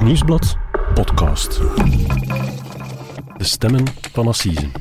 [0.00, 0.56] Het Nieuwsblad
[0.94, 1.60] podcast.
[3.36, 4.72] De stemmen van Assisen.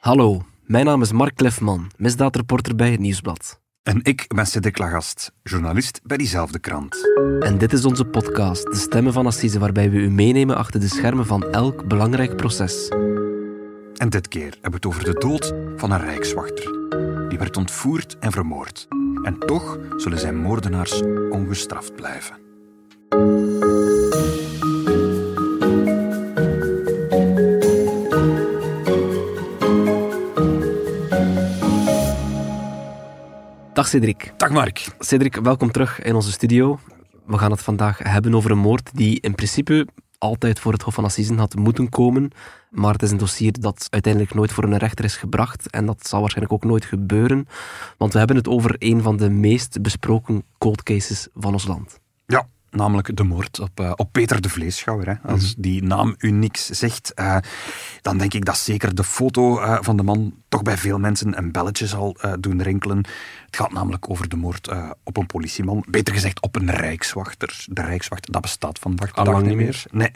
[0.00, 3.60] Hallo, mijn naam is Mark Klefman, misdaadreporter bij Het Nieuwsblad.
[3.82, 6.96] En ik ben Cedric Lagast, journalist bij diezelfde krant.
[7.40, 10.88] En dit is onze podcast, De Stemmen van Assise, waarbij we u meenemen achter de
[10.88, 12.88] schermen van elk belangrijk proces.
[13.94, 16.88] En dit keer hebben we het over de dood van een rijkswachter.
[17.28, 18.86] Die werd ontvoerd en vermoord.
[19.22, 22.43] En toch zullen zijn moordenaars ongestraft blijven.
[23.14, 23.22] Dag
[33.88, 34.32] Cedric.
[34.36, 34.86] Dag Mark.
[34.98, 36.78] Cedric, welkom terug in onze studio.
[37.26, 39.86] We gaan het vandaag hebben over een moord die in principe
[40.18, 42.30] altijd voor het Hof van Assisen had moeten komen.
[42.70, 45.70] Maar het is een dossier dat uiteindelijk nooit voor een rechter is gebracht.
[45.70, 47.48] En dat zal waarschijnlijk ook nooit gebeuren.
[47.98, 52.00] Want we hebben het over een van de meest besproken cold cases van ons land.
[52.26, 55.08] Ja, namelijk de moord op, uh, op Peter de Vleeschouwer.
[55.08, 55.30] Hè.
[55.30, 55.62] Als -hmm.
[55.62, 57.36] die naam u niks zegt, uh,
[58.00, 61.38] dan denk ik dat zeker de foto uh, van de man toch bij veel mensen
[61.38, 62.96] een belletje zal doen rinkelen.
[63.46, 64.70] Het gaat namelijk over de moord
[65.02, 65.84] op een politieman.
[65.88, 67.64] Beter gezegd op een rijkswachter.
[67.68, 69.84] De rijkswachter, dat bestaat vandaag de dag niet meer.
[69.90, 70.10] Nee.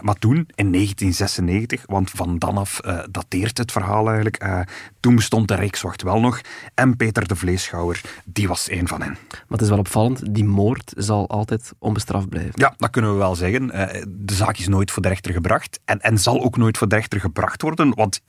[0.00, 2.80] maar toen, in 1996, want van dan af
[3.10, 4.68] dateert het verhaal eigenlijk,
[5.00, 6.40] toen bestond de rijkswacht wel nog.
[6.74, 9.16] En Peter de Vleeschouwer, die was één van hen.
[9.30, 12.52] Maar het is wel opvallend, die moord zal altijd onbestraft blijven.
[12.54, 13.66] Ja, dat kunnen we wel zeggen.
[14.08, 16.94] de zaak is nooit voor de rechter gebracht en, en zal ook nooit voor de
[16.94, 18.20] rechter gebracht worden, want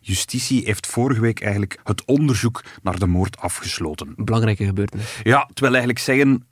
[0.00, 4.12] justitie heeft vorige week eigenlijk het onderzoek naar de moord afgesloten.
[4.16, 5.20] Belangrijke gebeurtenis.
[5.22, 6.46] Ja, terwijl eigenlijk zeggen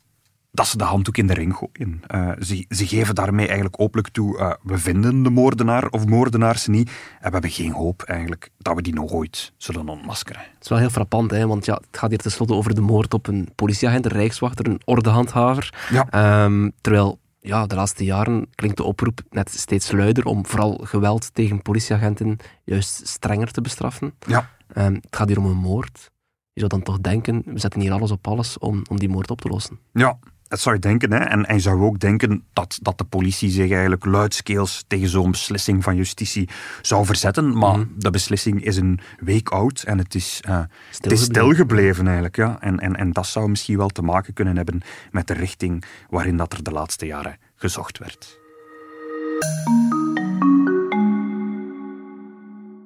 [0.50, 2.02] dat ze de handdoek in de ring gooien.
[2.14, 6.66] Uh, ze, ze, geven daarmee eigenlijk openlijk toe, uh, we vinden de moordenaar of moordenaars
[6.66, 10.40] niet en we hebben geen hoop eigenlijk dat we die nog ooit zullen ontmaskeren.
[10.40, 13.14] Het is wel heel frappant, hè, want ja, het gaat hier tenslotte over de moord
[13.14, 15.74] op een politieagent, een rijkswachter, een ordehandhaver.
[15.90, 16.44] Ja.
[16.44, 21.34] Um, terwijl ja, de laatste jaren klinkt de oproep net steeds luider om vooral geweld
[21.34, 24.14] tegen politieagenten juist strenger te bestraffen.
[24.26, 24.50] Ja.
[24.76, 26.10] Um, het gaat hier om een moord.
[26.52, 29.30] Je zou dan toch denken, we zetten hier alles op alles om, om die moord
[29.30, 29.78] op te lossen.
[29.92, 30.18] Ja,
[30.48, 31.12] dat zou je denken.
[31.12, 31.18] Hè?
[31.18, 35.30] En, en je zou ook denken dat, dat de politie zich eigenlijk luidskeels tegen zo'n
[35.30, 36.48] beslissing van justitie
[36.82, 37.58] zou verzetten.
[37.58, 37.92] Maar mm.
[37.96, 42.36] de beslissing is een week oud en het is, uh, het is stilgebleven eigenlijk.
[42.36, 42.60] Ja?
[42.60, 44.80] En, en, en dat zou misschien wel te maken kunnen hebben
[45.10, 48.38] met de richting waarin dat er de laatste jaren gezocht werd.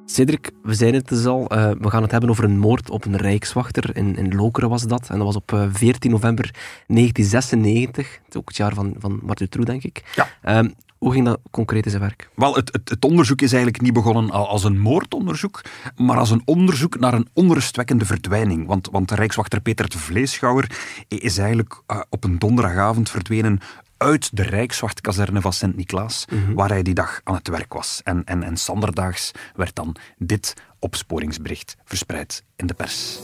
[0.07, 3.05] Cedric, we zeiden het dus al, uh, we gaan het hebben over een moord op
[3.05, 3.97] een rijkswachter.
[3.97, 5.09] In, in Lokeren was dat.
[5.09, 6.51] En dat was op uh, 14 november
[6.87, 8.13] 1996.
[8.13, 10.03] Het is ook het jaar van, van Martin True, denk ik.
[10.15, 10.59] Ja.
[10.59, 12.29] Um, hoe ging dat concreet in zijn werk?
[12.35, 15.61] Wel, het, het, het, onderzoek is eigenlijk niet begonnen als een moordonderzoek,
[15.97, 18.67] maar als een onderzoek naar een onrustwekkende verdwijning.
[18.67, 20.71] Want, want rijkswachter Peter de Vleeschouwer
[21.09, 23.61] is eigenlijk uh, op een donderdagavond verdwenen
[23.99, 26.55] uit de Rijkswachtkazerne van Sint-Niklaas, mm -hmm.
[26.55, 28.01] waar hij die dag aan het werk was.
[28.05, 33.19] En, en, en standerdaags werd dan dit opsporingsbericht verspreid in de pers.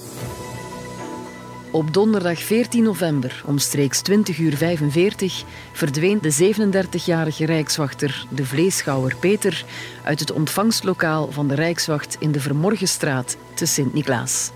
[1.71, 9.65] Op donderdag 14 november, omstreeks 20 uur 45, verdween de 37-jarige rijkswachter, de vleeschouwer Peter,
[10.05, 14.51] uit het ontvangstlokaal van de Rijkswacht in de Vermorgenstraat te Sint-Niklaas.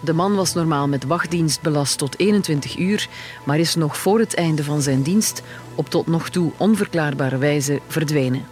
[0.00, 3.08] De man was normaal met wachtdienst belast tot 21 uur,
[3.44, 5.42] maar is nog voor het einde van zijn dienst
[5.74, 8.46] op tot nog toe onverklaarbare wijze verdwenen.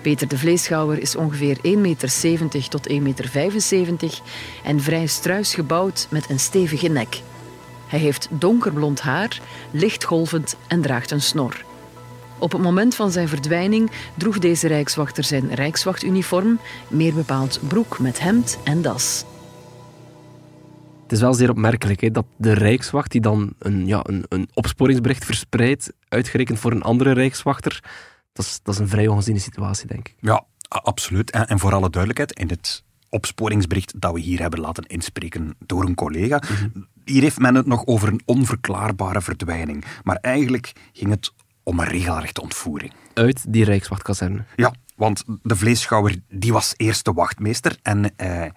[0.00, 4.20] Peter de Vleeschouwer is ongeveer 1,70 meter tot 1,75 meter
[4.64, 7.20] en vrij struis gebouwd met een stevige nek.
[7.86, 9.40] Hij heeft donkerblond haar,
[9.70, 11.64] licht golvend en draagt een snor.
[12.38, 16.58] Op het moment van zijn verdwijning droeg deze rijkswachter zijn rijkswachtuniform,
[16.88, 19.24] meer bepaald broek met hemd en das.
[21.04, 24.48] Het is wel zeer opmerkelijk hè, dat de Rijkswacht, die dan een, ja, een, een
[24.54, 27.82] opsporingsbericht verspreidt, uitgerekend voor een andere Rijkswachter,
[28.32, 30.14] dat is, dat is een vrij ongeziene situatie, denk ik.
[30.20, 31.30] Ja, absoluut.
[31.30, 35.84] En, en voor alle duidelijkheid, in het opsporingsbericht dat we hier hebben laten inspreken door
[35.84, 36.86] een collega, mm -hmm.
[37.04, 39.84] hier heeft men het nog over een onverklaarbare verdwijning.
[40.02, 41.32] Maar eigenlijk ging het
[41.64, 42.92] om een regelrechte ontvoering.
[43.14, 44.44] Uit die Rijkswachtkazerne?
[44.56, 48.08] Ja, want de vleeschouwer die was eerste wachtmeester en uh,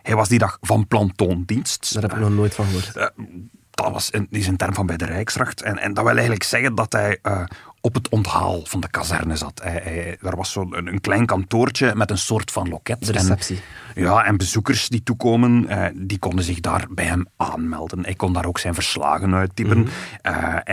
[0.01, 1.93] hij was die dag van plantoondienst.
[1.93, 2.95] Daar heb ik nog nooit van gehoord.
[2.95, 3.27] Uh,
[3.71, 5.61] dat was een, is een term van bij de Rijkswacht.
[5.61, 7.43] En, en dat wil eigenlijk zeggen dat hij uh,
[7.87, 9.61] op het onthaal van de kazerne zat.
[9.63, 13.05] Hij, hij, er was zo'n een, een klein kantoortje met een soort van loket.
[13.05, 13.61] De receptie.
[13.95, 18.03] En, ja, en bezoekers die toekomen, eh, die konden zich daar bij hem aanmelden.
[18.03, 19.77] Hij kon daar ook zijn verslagen uittypen.
[19.77, 19.85] Mm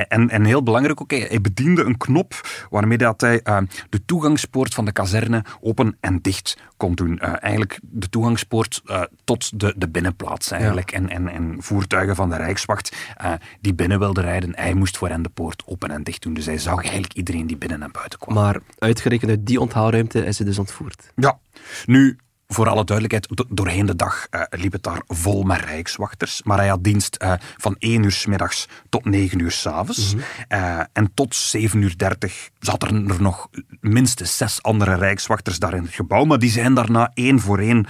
[0.09, 2.41] en, en heel belangrijk ook, hij, bediende een knop
[2.71, 3.59] waarmee dat hij uh,
[3.91, 7.19] de toegangspoort van de kazerne open en dicht kon doen.
[7.23, 8.83] Uh, eigenlijk de toegangspoort
[9.25, 10.93] tot de, de binnenplaats eigenlijk.
[10.93, 12.97] En, en, en voertuigen van de Rijkswacht
[13.61, 16.35] die binnen wilden rijden, hij moest voor hen de poort open en dicht doen.
[16.35, 18.35] Dus hij zag eigenlijk iedereen die binnen en buiten kwam.
[18.35, 21.13] Maar uitgerekend uit die onthaalruimte is hij dus ontvoerd.
[21.15, 21.39] Ja.
[21.87, 22.19] Nu,
[22.55, 26.43] voor alle duidelijkheid, doorheen de dag uh, liep het daar vol met rijkswachters.
[26.43, 30.15] Maar hij had dienst uh, van 1 uur s middags tot 9 uur s avonds.
[30.15, 33.49] Mm uh, en tot 7 uur 30 zaten er nog
[33.81, 36.25] minstens zes andere rijkswachters daar in het gebouw.
[36.25, 37.87] Maar die zijn daarna één voor één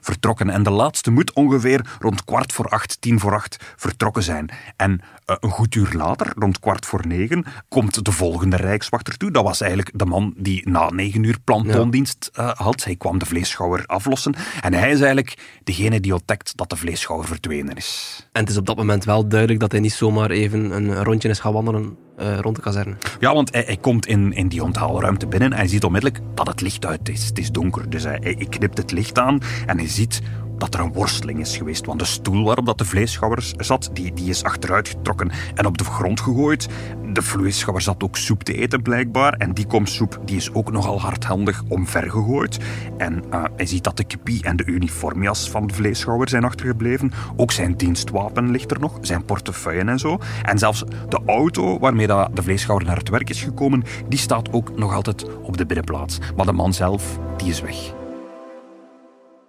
[0.00, 0.50] vertrokken.
[0.50, 4.50] En de laatste moet ongeveer rond kwart voor acht, tien voor acht vertrokken zijn.
[4.76, 9.30] En een goed uur later, rond kwart voor negen, komt de volgende rijkswachter toe.
[9.30, 12.54] Dat was eigenlijk de man die na 9 uur plantoondienst ja.
[12.56, 12.84] had.
[12.84, 14.34] Hij kwam de vleesschouwer aflossen.
[14.60, 18.20] En hij is eigenlijk degene die ontdekt dat de vleesschouwer verdwenen is.
[18.32, 21.28] En het is op dat moment wel duidelijk dat hij niet zomaar even een rondje
[21.28, 22.96] is gaan wandelen uh, rond de kazerne.
[23.20, 26.46] Ja, want hij, hij, komt in, in die onthaalruimte binnen en hij ziet onmiddellijk dat
[26.46, 27.26] het licht uit is.
[27.26, 30.20] Het is donker, dus hij, hij knipt het licht aan en hij ziet
[30.58, 31.86] dat er een worsteling is geweest.
[31.86, 35.78] Want de stoel waarop dat de vleeschouwer zat, die, die is achteruit getrokken en op
[35.78, 36.68] de grond gegooid.
[37.12, 39.32] De vleeschouwer zat ook soep te eten blijkbaar.
[39.32, 42.58] En die komsoep die is ook nogal hardhandig omvergegooid.
[42.98, 47.12] En uh, hij ziet dat de kipie en de uniformjas van de vleeschouwer zijn achtergebleven.
[47.36, 50.18] Ook zijn dienstwapen ligt er nog, zijn portefeuille en zo.
[50.42, 54.76] En zelfs de auto waarmee de vleeschouwer naar het werk is gekomen, die staat ook
[54.78, 56.18] nog altijd op de binnenplaats.
[56.36, 58.05] Maar de man zelf, die is weg.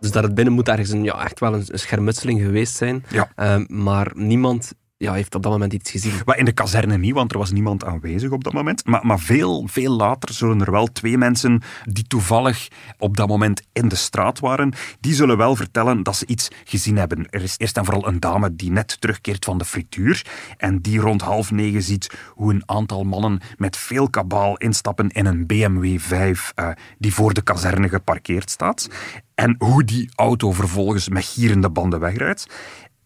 [0.07, 3.05] Dus daar het binnen moet ergens een, ja, echt wel een, schermutseling geweest zijn.
[3.09, 3.29] Ja.
[3.35, 6.13] Uh, maar niemand ja, heeft op dat moment iets gezien.
[6.25, 8.85] Maar in de kazerne niet, want er was niemand aanwezig op dat moment.
[8.85, 12.67] Maar, maar veel, veel later zullen er wel twee mensen die toevallig
[12.97, 16.97] op dat moment in de straat waren, die zullen wel vertellen dat ze iets gezien
[16.97, 17.29] hebben.
[17.29, 20.25] Er is eerst en vooral een dame die net terugkeert van de frituur
[20.57, 25.25] en die rond half negen ziet hoe een aantal mannen met veel kabaal instappen in
[25.25, 28.89] een BMW 5 uh, die voor de kazerne geparkeerd staat.
[29.35, 32.47] En hoe die auto vervolgens met gierende banden wegrijdt.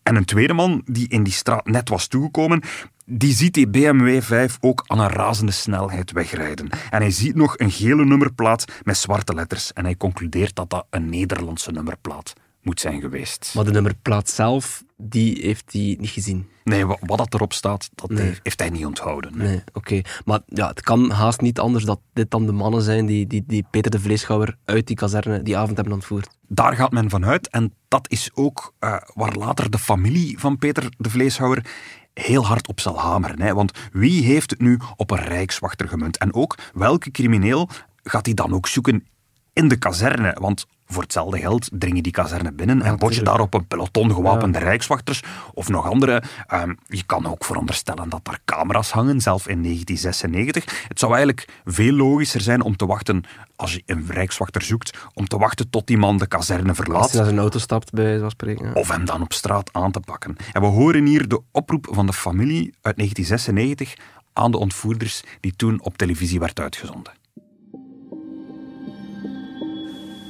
[0.03, 2.61] En een tweede man die in die straat net was toegekomen,
[3.05, 6.69] die ziet die BMW 5 ook aan een razende snelheid wegrijden.
[6.89, 9.73] En hij ziet nog een gele nummerplaat met zwarte letters.
[9.73, 13.51] En hij concludeert dat dat een Nederlandse nummerplaat moet zijn geweest.
[13.55, 16.49] Maar de nummerplaat zelf, die heeft hij niet gezien.
[16.63, 18.39] Nee, wat, dat erop staat, dat nee.
[18.43, 19.37] heeft hij niet onthouden.
[19.37, 20.01] Nee, nee oké.
[20.25, 23.43] Maar ja, het kan haast niet anders dat dit dan de mannen zijn die, die,
[23.47, 26.37] die Peter de Vleeschouwer uit die kazerne die avond hebben ontvoerd.
[26.47, 27.49] Daar gaat men vanuit.
[27.49, 31.65] En dat is ook uh, waar later de familie van Peter de Vleeschouwer
[32.13, 33.41] heel hard op zal hameren.
[33.41, 33.53] Hè?
[33.53, 36.17] Want wie heeft het nu op een rijkswachter gemunt?
[36.17, 37.69] En ook welke crimineel
[38.03, 39.07] gaat hij dan ook zoeken
[39.53, 40.37] in de kazerne?
[40.39, 44.13] Want voor hetzelfde geld dringen die kazerne binnen en bot je daar op een peloton
[44.13, 45.23] gewapende rijkswachters
[45.53, 46.23] of nog andere.
[46.53, 50.87] Um, je kan ook veronderstellen dat daar camera's hangen, zelf in 1996.
[50.87, 53.23] Het zou eigenlijk veel logischer zijn om te wachten,
[53.55, 57.01] als je een rijkswachter zoekt, om te wachten tot die man de kazerne verlaat.
[57.01, 58.75] Als hij naar zijn auto stapt, bij zo'n spreken.
[58.75, 60.35] Of hem dan op straat aan te pakken.
[60.51, 63.93] En we horen hier de oproep van de familie uit 1996
[64.33, 67.13] aan de ontvoerders die toen op televisie werd uitgezonden.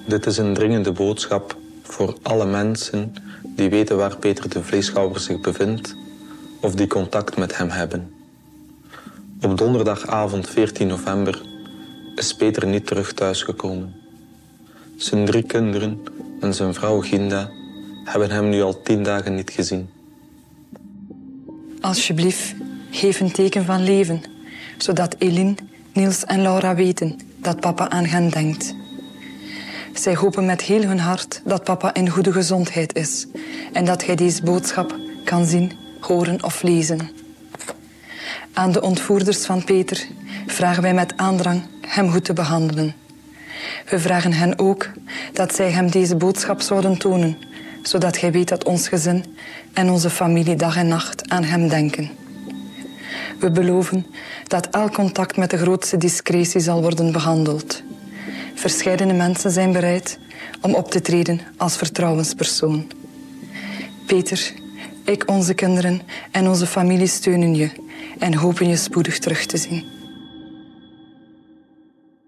[0.06, 3.14] Dit is een dringende boodschap voor alle mensen
[3.44, 5.96] die weten waar Peter de Vleeschouwer zich bevindt
[6.60, 8.14] of die contact met hem hebben.
[9.42, 11.42] Op donderdagavond 14 november
[12.16, 13.94] is Peter niet terug thuisgekomen.
[14.96, 16.00] Zijn drie kinderen
[16.40, 17.50] en zijn vrouw Ginda
[18.04, 19.90] hebben hem nu al tien dagen niet gezien.
[21.82, 22.56] Alsjeblieft,
[22.92, 24.22] geef een teken van leven,
[24.78, 25.56] zodat Eline,
[25.94, 28.76] Niels en Laura weten dat papa aan hen denkt.
[29.94, 33.28] Zij hopen met heel hun hart dat papa in goede gezondheid is
[33.74, 37.10] en dat hij deze boodschap kan zien, horen of lezen.
[38.54, 40.08] Aan de ontvoerders van Peter
[40.48, 42.94] vragen wij met aandrang hem goed te behandelen.
[43.90, 44.90] We vragen hen ook
[45.34, 47.38] dat zij hem deze boodschap zouden tonen,
[47.82, 49.26] zodat hij weet dat ons gezin
[49.74, 52.10] en onze familie dag en nacht aan hem denken.
[53.40, 54.06] We beloven
[54.48, 57.84] dat elk contact met de grootste discretie zal worden behandeld.
[58.62, 60.20] Verscheidene mensen zijn bereid
[60.62, 62.92] om op te treden als vertrouwenspersoon.
[64.08, 64.54] Peter,
[65.06, 66.02] ik, onze kinderen
[66.32, 67.72] en onze familie steunen je
[68.20, 69.78] en hopen je spoedig terug te zien.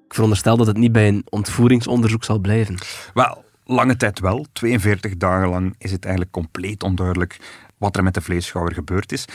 [0.06, 2.78] Ik veronderstel dat het niet bij een ontvoeringsonderzoek zal blijven.
[3.14, 4.46] Wel, lange tijd wel.
[4.54, 7.38] 42 dagen lang is het eigenlijk compleet onduidelijk
[7.78, 9.26] wat er met de vleesschouwer gebeurd is.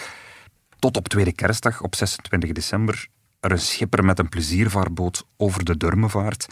[0.79, 3.09] Tot op tweede kerstdag, op 26 december,
[3.41, 6.47] er een schipper met een pleziervaarboot over de Durme vaart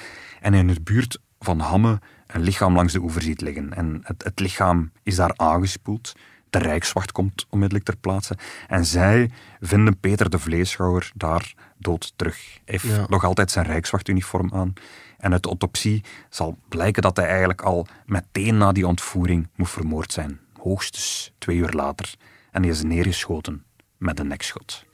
[0.46, 3.72] en in de buurt van Hamme een lichaam langs de oever ziet liggen.
[3.74, 6.12] En het, het lichaam is daar aangespoeld.
[6.50, 8.36] De Rijkswacht komt onmiddellijk ter plaatse.
[8.68, 12.36] En zij vinden Peter de Vleeschouwer daar dood terug.
[12.36, 13.06] Hij heeft Ja.
[13.08, 14.72] nog altijd zijn Rijkswachtuniform aan.
[15.18, 19.70] En uit de autopsie zal blijken dat hij eigenlijk al meteen na die ontvoering moet
[19.70, 20.40] vermoord zijn.
[20.62, 22.14] Hoogstens twee uur later.
[22.50, 23.64] En hij is neergeschoten
[23.98, 24.84] met een nekschot.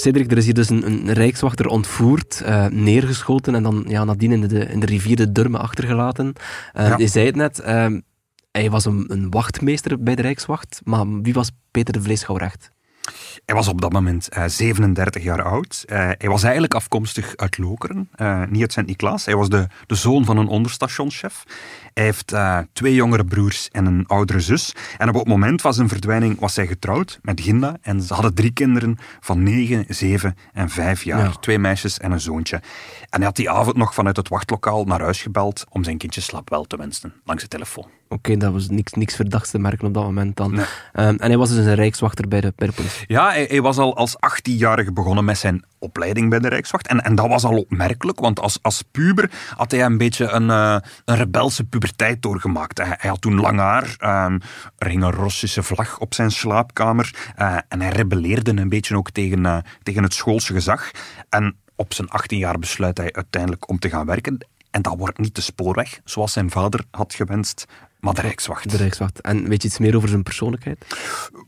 [0.00, 4.32] Cedric, er is hier dus een, een rijkswachter ontvoerd, eh, neergeschoten en dan ja, nadien
[4.32, 6.32] in de, in de rivier de Durme achtergelaten.
[6.72, 6.96] Ja.
[6.96, 7.86] Je zei het net, eh,
[8.50, 12.70] hij was een, een wachtmeester bij de Rijkswacht, maar wie was Peter de Vleeschouwer echt?
[13.44, 15.84] Hij was op dat moment eh, 37 jaar oud.
[15.86, 19.24] Eh, hij was eigenlijk afkomstig uit Lokeren, eh, niet uit Sint-Niklaas.
[19.24, 21.44] Hij was de, de zoon van een onderstationschef.
[21.94, 24.74] Hij heeft eh, twee jongere broers en een oudere zus.
[24.98, 27.76] En op het moment van zijn verdwijning was hij getrouwd met Ginda.
[27.80, 31.24] En ze hadden drie kinderen van 9, 7 en 5 jaar.
[31.24, 31.30] Ja.
[31.30, 32.56] Twee meisjes en een zoontje.
[32.56, 36.20] En hij had die avond nog vanuit het wachtlokaal naar huis gebeld om zijn kindje
[36.20, 37.86] slaapwel te wensen, langs de telefoon.
[38.08, 40.54] Oké, dat was niks, niks verdachts te merken op dat moment dan.
[40.54, 40.64] Nee.
[40.92, 42.89] Eh, en hij was dus een rijkswachter bij de, bij de politie.
[43.06, 46.86] Ja, hij, was al als 18-jarige begonnen met zijn opleiding bij de Rijkswacht.
[46.86, 50.50] En, en dat was al opmerkelijk, want als, als puber had hij een beetje een,
[50.50, 52.78] eh, een rebelse puberteit doorgemaakt.
[52.78, 54.38] Hij, hij had toen lang haar, ehm,
[54.78, 59.10] er hing een Russische vlag op zijn slaapkamer eh, en hij rebelleerde een beetje ook
[59.10, 60.90] tegen, eh, tegen het schoolse gezag.
[61.28, 64.46] En op zijn 18 jaar besluit hij uiteindelijk om te gaan werken.
[64.70, 67.66] En dat wordt niet de spoorweg, zoals zijn vader had gewenst,
[68.00, 68.70] maar de Rijkswacht.
[68.70, 69.20] De Rijkswacht.
[69.20, 70.86] En weet je iets meer over zijn persoonlijkheid?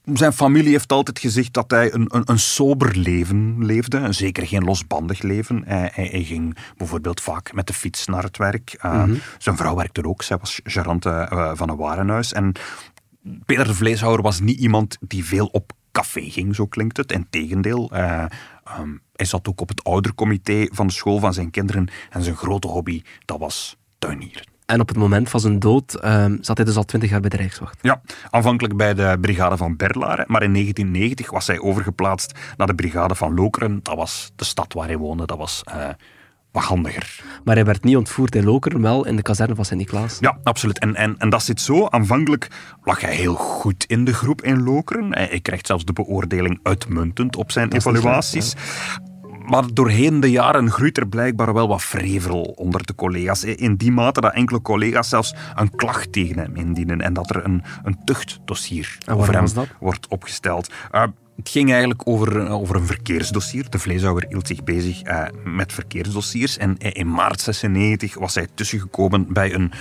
[0.05, 4.13] Zijn familie heeft altijd gezegd dat hij een, een, een sober leven leefde.
[4.13, 5.63] Zeker geen losbandig leven.
[5.67, 8.79] Hij, hij, hij ging bijvoorbeeld vaak met de fiets naar het werk.
[8.85, 9.05] Uh,
[9.39, 10.23] Zijn vrouw werkte er ook.
[10.23, 12.33] Zij was gerante uh, van een warenhuis.
[12.33, 12.53] En
[13.45, 17.13] Peter de Vleeshouwer was niet iemand die veel op café ging, zo klinkt het.
[17.13, 17.91] Integendeel.
[17.93, 18.25] Uh,
[18.79, 21.89] um, hij zat ook op het oudercomité van de school van zijn kinderen.
[22.11, 24.52] En zijn grote hobby, dat was tuinieren.
[24.73, 27.31] En op het moment van zijn dood um, zat hij dus al twintig jaar bij
[27.31, 27.79] de Rijkswacht.
[27.81, 28.01] Ja,
[28.31, 33.15] aanvankelijk bij de brigade van Berlaren, maar in 1990 was hij overgeplaatst naar de brigade
[33.15, 33.81] van Lokeren.
[33.83, 35.89] Dat was de stad waar hij woonde, dat was uh,
[36.53, 37.25] wat handiger.
[37.45, 40.17] Maar hij werd niet ontvoerd in Lokeren, wel in de kazerne van Sint-Niklaas.
[40.21, 40.79] Ja, absoluut.
[40.79, 41.87] En, en, en dat zit zo.
[41.87, 42.49] Aanvankelijk
[42.85, 45.15] lag hij heel goed in de groep in Lokeren.
[45.15, 48.55] Hij, hij krijgt zelfs de beoordeling uitmuntend op zijn evaluaties.
[49.45, 53.45] Maar doorheen de jaren groeit er blijkbaar wel wat vrevel onder de collega's.
[53.45, 57.01] In die mate dat enkele collega's zelfs een klacht tegen hem indienen.
[57.01, 59.47] En dat er een, een tuchtdossier over hem
[59.81, 60.73] wordt opgesteld.
[60.93, 61.03] Uh,
[61.37, 63.71] het ging eigenlijk over, over een verkeersdossier.
[63.71, 66.57] De vleeshouwer hield zich bezig uh, met verkeersdossiers.
[66.57, 69.73] En in maart 96 was hij tussengekomen bij een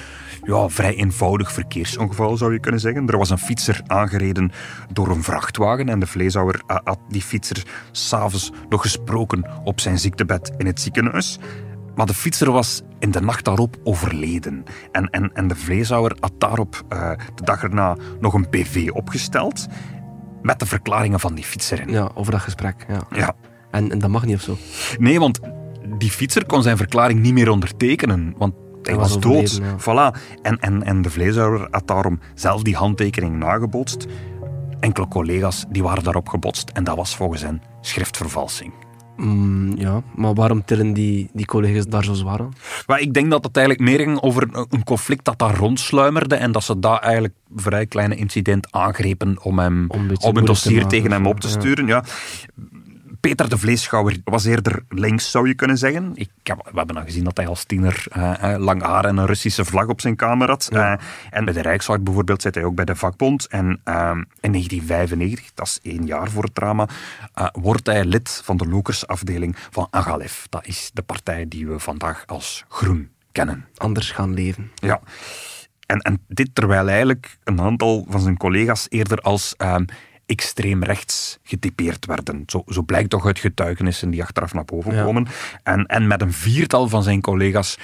[0.51, 3.07] ja, vrij eenvoudig verkeersongeval, zou je kunnen zeggen.
[3.07, 4.51] Er was een fietser aangereden
[4.93, 5.89] door een vrachtwagen.
[5.89, 10.81] En de vleeshouwer uh, had die fietser s'avonds nog gesproken op zijn ziektebed in het
[10.81, 11.39] ziekenhuis.
[11.95, 14.63] Maar de fietser was in de nacht daarop overleden.
[14.91, 19.67] En, en, en de vleeshouwer had daarop uh, de dag erna nog een PV opgesteld
[20.41, 21.89] met de verklaringen van die fietser.
[21.89, 22.85] Ja, over dat gesprek.
[22.87, 23.01] Ja.
[23.11, 23.33] ja.
[23.71, 24.57] En, en dat mag niet of zo?
[24.99, 25.39] Nee, want
[25.97, 28.33] die fietser kon zijn verklaring niet meer ondertekenen.
[28.37, 29.61] Want hij, was, was dood.
[29.61, 29.77] Ja.
[29.79, 30.17] Voilà.
[30.41, 34.05] En, en, en de vleeshouwer had daarom zelf die handtekening nagebotst.
[34.79, 36.69] Enkele collega's die waren daarop gebotst.
[36.69, 38.73] En dat was volgens hen schriftvervalsing.
[39.17, 42.53] Mm, ja, maar waarom tillen die, die collega's daar zo zwaar aan?
[42.87, 46.51] Maar ik denk dat het eigenlijk meer ging over een conflict dat daar rondsluimerde en
[46.51, 51.27] dat ze daar eigenlijk vrij kleine incident aangrepen om hem om een dossier tegen hem
[51.27, 51.87] op te sturen.
[51.87, 52.03] Ja.
[53.21, 56.11] Peter de Vleeschouwer was eerder links, zou je kunnen zeggen.
[56.15, 59.25] Ik heb, we hebben al gezien dat hij als tiener uh, lang haar en een
[59.25, 60.67] Russische vlag op zijn kamer had.
[60.71, 60.93] Ja.
[60.93, 60.99] Uh,
[61.29, 63.47] en bij de Rijkswacht bijvoorbeeld zit hij ook bij de vakbond.
[63.47, 66.87] En uh, in 1995, dat is één jaar voor het drama,
[67.35, 70.47] uh, wordt hij lid van de lokersafdeling van Agalef.
[70.49, 73.65] Dat is de partij die we vandaag als groen kennen.
[73.75, 74.71] Anders gaan leven.
[74.75, 75.01] Ja.
[75.85, 79.85] En, en dit terwijl eigenlijk een aantal van zijn collega's eerder als um,
[80.31, 82.43] extreem rechts getypeerd werden.
[82.45, 85.03] Zo, zo, blijkt toch uit getuigenissen die achteraf naar boven ja.
[85.03, 85.27] komen.
[85.63, 87.77] En, en met een viertal van zijn collega's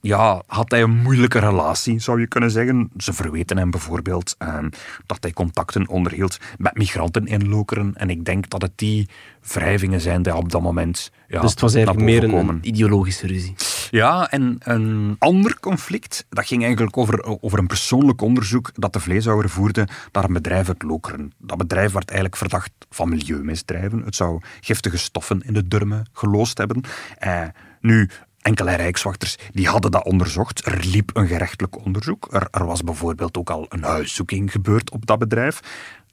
[0.00, 2.90] ja, had hij een moeilijke relatie, zou je kunnen zeggen.
[2.96, 4.58] Ze verweten hem bijvoorbeeld uh,
[5.06, 7.94] dat hij contacten onderhield met migranten in Lokeren.
[7.94, 9.08] En ik denk dat het die
[9.52, 13.26] wrijvingen zijn die op dat moment ja, Dus het was eigenlijk meer een, een, ideologische
[13.26, 13.54] ruzie.
[13.90, 19.00] Ja, en een ander conflict, dat ging eigenlijk over, over een persoonlijk onderzoek dat de
[19.00, 21.32] vleeshouwer voerde naar een bedrijf uit Lokeren.
[21.38, 24.02] Dat bedrijf werd eigenlijk verdacht van milieumisdrijven.
[24.04, 26.82] Het zou giftige stoffen in de durmen geloosd hebben.
[27.26, 27.42] Uh,
[27.80, 30.66] nu, Enkele rijkswachters die hadden dat onderzocht.
[30.66, 32.28] Er liep een gerechtelijk onderzoek.
[32.30, 35.60] Er, er was bijvoorbeeld ook al een huiszoeking gebeurd op dat bedrijf.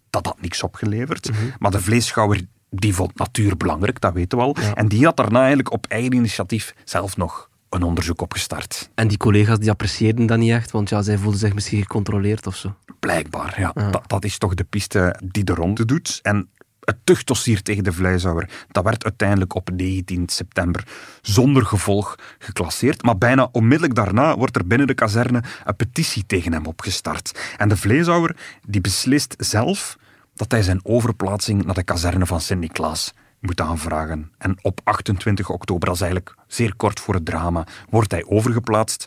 [0.09, 1.31] Dat had niks opgeleverd.
[1.31, 1.39] Mhm.
[1.59, 4.55] Maar de vleeschouwer die vond natuur belangrijk, dat weten we al.
[4.73, 8.89] En die had daarna eigenlijk op eigen initiatief zelf nog een onderzoek opgestart.
[8.95, 12.47] En die collega's die apprecieerden dat niet echt, want ja, zij voelden zich misschien gecontroleerd
[12.47, 12.75] of zo.
[12.99, 13.91] Blijkbaar, ja.
[13.91, 16.19] Dat, dat is toch de piste die de ronde doet.
[16.21, 16.49] En
[16.87, 20.87] het tuchtdossier tegen de vleeshouwer, dat werd uiteindelijk op 19 september
[21.21, 23.03] zonder gevolg geclasseerd.
[23.03, 27.55] Maar bijna onmiddellijk daarna wordt er binnen de kazerne een petitie tegen hem opgestart.
[27.57, 28.35] En de vleeshouwer
[28.67, 29.97] die beslist zelf
[30.35, 34.31] dat hij zijn overplaatsing naar de kazerne van Sint-Niklaas moet aanvragen.
[34.37, 39.05] En op 28 oktober, dat is eigenlijk zeer kort voor het drama, wordt hij overgeplaatst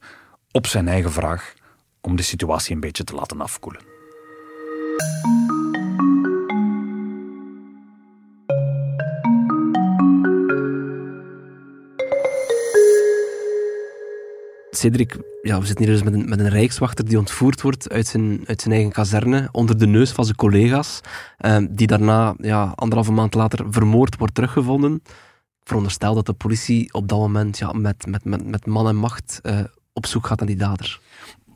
[0.50, 1.54] op zijn eigen vraag
[2.00, 3.82] om de situatie een beetje te laten afkoelen.
[14.80, 18.06] Cedric, ja, we zitten hier dus met een, met een rijkswachter die ontvoerd wordt uit
[18.06, 21.00] zijn, uit zijn eigen kazerne, onder de neus van zijn collega's,
[21.36, 24.94] eh, die daarna, ja, anderhalve maand later, vermoord wordt teruggevonden.
[25.04, 28.96] Ik veronderstel dat de politie op dat moment ja, met, met, met, met man en
[28.96, 29.58] macht eh,
[29.92, 31.00] op zoek gaat naar die dader.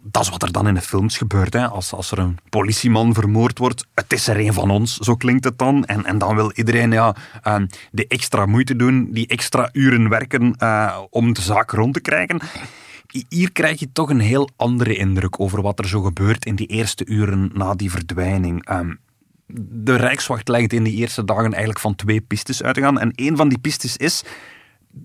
[0.03, 1.53] dat is wat er dan in de films gebeurt.
[1.53, 1.69] Hè.
[1.69, 5.45] Als, als er een politieman vermoord wordt, het is er een van ons, zo klinkt
[5.45, 5.85] het dan.
[5.85, 7.17] En, en dan wil iedereen ja,
[7.47, 7.57] uh,
[7.91, 12.41] de extra moeite doen, die extra uren werken uh, om de zaak rond te krijgen.
[13.29, 16.67] Hier krijg je toch een heel andere indruk over wat er zo gebeurt in die
[16.67, 18.71] eerste uren na die verdwijning.
[18.71, 18.99] Um,
[19.83, 22.99] de Rijkswacht lijkt in die eerste dagen eigenlijk van twee pistes uit te gaan.
[22.99, 24.23] En een van die pistes is,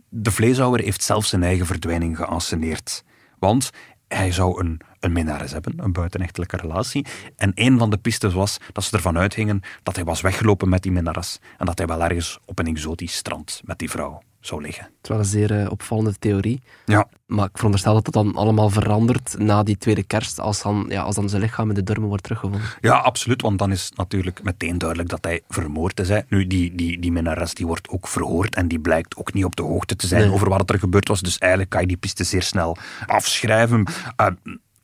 [0.09, 3.03] de vleeshouwer heeft zelf zijn eigen verdwijning geanceneerd.
[3.39, 3.69] Want
[4.07, 7.06] hij zou een, een minnares hebben, een buitenechtelijke relatie.
[7.36, 10.84] En een van de pistes was dat ze ervan uitgingen dat hij was weggelopen met
[10.84, 11.39] die minnares.
[11.58, 14.84] En dat hij wel ergens op een exotisch strand met die vrouw zou liggen.
[14.84, 16.62] Het is wel een zeer uh, opvallende theorie.
[16.86, 17.08] Ja.
[17.25, 21.01] Maar ik veronderstel dat het dan allemaal verandert na die tweede kerst, als dan, ja,
[21.01, 22.62] als dan zijn lichaam in de Durmen wordt teruggevonden.
[22.82, 26.10] Ja, absoluut, want dan is natuurlijk meteen duidelijk dat hij vermoord is.
[26.10, 26.20] Hè.
[26.27, 29.56] Nu, die, die, die minnares die wordt ook verhoord en die blijkt ook niet op
[29.56, 30.32] de hoogte te zijn nee.
[30.32, 31.22] over wat er gebeurd was.
[31.22, 33.88] Dus eigenlijk kan je die piste zeer snel afschrijven.
[34.22, 34.27] Uh,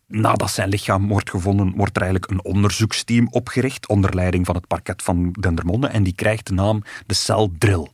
[0.07, 4.67] Nadat zijn lichaam wordt gevonden, wordt er eigenlijk een onderzoeksteam opgericht onder leiding van het
[4.67, 7.87] parket van Dendermonde en die krijgt de naam de cel Drill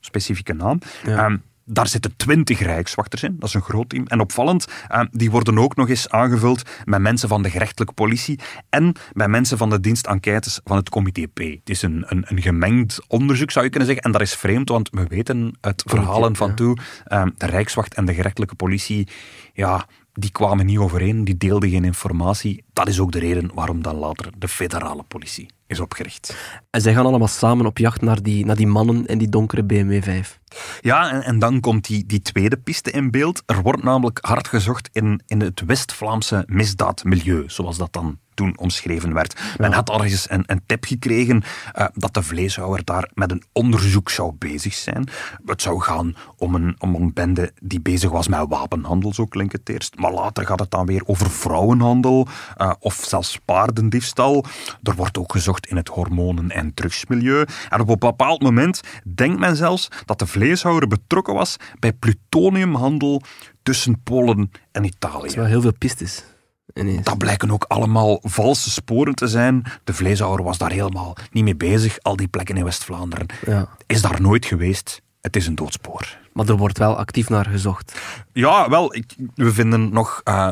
[0.00, 0.78] specifieke naam.
[1.04, 1.26] Ja.
[1.26, 4.06] Um, daar zitten twintig rijkswachters in, dat is een groot team.
[4.06, 8.40] En opvallend, um, die worden ook nog eens aangevuld met mensen van de gerechtelijke politie
[8.68, 11.38] en met mensen van de dienst enquêtes van het comité P.
[11.38, 14.06] Het is een, een, een, gemengd onderzoek, zou je kunnen zeggen.
[14.06, 16.76] En dat is vreemd, want we weten uit verhalen van toe,
[17.12, 19.08] um, de rijkswacht en de gerechtelijke politie,
[19.52, 22.64] ja, die kwamen niet overeen, die deelden geen informatie.
[22.72, 26.36] Dat is ook de reden waarom dan later de federale politie is opgericht.
[26.70, 29.64] En zij gaan allemaal samen op jacht naar die, naar die mannen in die donkere
[29.64, 30.40] BMW 5.
[30.80, 33.42] Ja, en, en dan komt die, die tweede piste in beeld.
[33.46, 39.12] Er wordt namelijk hard gezocht in, in het West-Vlaamse misdaadmilieu, zoals dat dan toen omschreven
[39.12, 39.40] werd.
[39.58, 41.42] Men had al eens een, een tip gekregen
[41.78, 45.08] uh, dat de vleeshouwer daar met een onderzoek zou bezig zijn.
[45.46, 49.52] Het zou gaan om een, om een bende die bezig was met wapenhandel, zo klinkt
[49.52, 49.98] het eerst.
[49.98, 54.44] Maar later gaat het dan weer over vrouwenhandel uh, of zelfs paardendiefstal.
[54.82, 57.46] Er wordt ook gezocht in het hormonen- en drugsmilieu.
[57.68, 58.80] En op een bepaald moment
[59.14, 63.22] denkt men zelfs dat de vleeshouwer betrokken was bij plutoniumhandel
[63.62, 65.20] tussen Polen en Italië.
[65.20, 66.24] Dat is wel heel veel pistes.
[66.74, 67.04] Ineens.
[67.04, 69.64] Dat blijken ook allemaal valse sporen te zijn.
[69.84, 71.98] De vleeshouwer was daar helemaal niet mee bezig.
[72.02, 73.26] Al die plekken in West-Vlaanderen.
[73.46, 73.68] Ja.
[73.86, 75.02] Is daar nooit geweest.
[75.20, 76.18] Het is een doodspoor.
[76.32, 78.00] Maar er wordt wel actief naar gezocht.
[78.32, 78.94] Ja, wel.
[78.94, 80.20] Ik, we vinden nog...
[80.24, 80.48] Uh,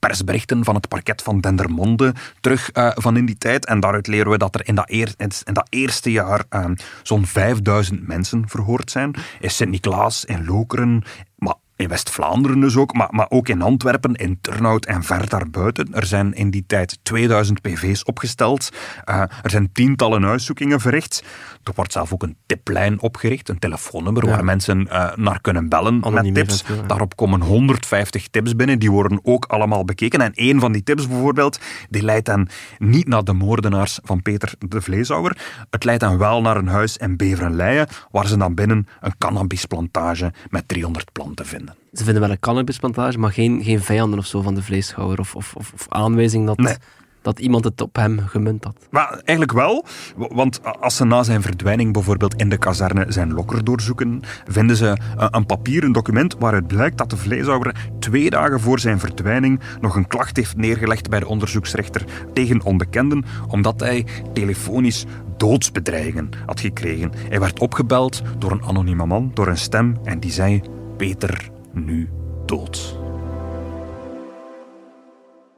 [0.00, 3.66] persberichten van het parket van Dendermonde terug uh, van in die tijd.
[3.66, 6.64] En daaruit leren we dat er in dat, eer, in dat eerste jaar uh,
[7.02, 9.14] zo'n 5000 mensen verhoord zijn.
[9.40, 11.04] In Sint-Niklaas, in Lokeren,
[11.36, 15.94] maar in West-Vlaanderen dus ook, maar, maar ook in Antwerpen, in Turnhout en ver daarbuiten.
[15.94, 18.70] Er zijn in die tijd 2000 PV's opgesteld.
[19.08, 21.24] Uh, er zijn tientallen huiszoekingen verricht.
[21.64, 24.30] Er wordt zelf ook een tiplijn opgericht, een telefoonnummer ja.
[24.30, 26.64] waar mensen uh, naar kunnen bellen Anoniem met tips.
[26.86, 30.20] Daarop komen 150 tips binnen, die worden ook allemaal bekeken.
[30.20, 34.52] En een van die tips bijvoorbeeld, die leidt dan niet naar de moordenaars van Peter
[34.58, 35.36] de Vleeshouwer.
[35.70, 40.32] Het leidt dan wel naar een huis in Beverenleien, waar ze dan binnen een cannabisplantage
[40.48, 41.69] met 300 planten vinden.
[41.92, 45.18] Ze vinden wel een cannabisplantage, maar geen, geen vijanden of zo van de vleeshouwer.
[45.18, 46.74] Of, of, of, of aanwijzing dat, nee.
[47.22, 48.76] dat iemand het op hem gemunt had.
[48.90, 49.84] Maar eigenlijk wel,
[50.16, 54.96] want als ze na zijn verdwijning bijvoorbeeld in de kazerne zijn lokker doorzoeken, vinden ze
[55.16, 60.06] een papieren document waaruit blijkt dat de vleeshouwer twee dagen voor zijn verdwijning nog een
[60.06, 65.04] klacht heeft neergelegd bij de onderzoeksrechter tegen onbekenden, omdat hij telefonisch
[65.36, 67.12] doodsbedreigingen had gekregen.
[67.28, 70.62] Hij werd opgebeld door een anonieme man, door een stem, en die zei...
[71.00, 72.08] Peter, nu
[72.46, 72.98] dood.